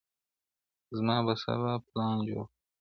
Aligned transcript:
زه 0.95 1.01
به 1.25 1.33
سبا 1.43 1.73
پلان 1.87 2.17
جوړ 2.27 2.43
کړم؟ 2.49 2.59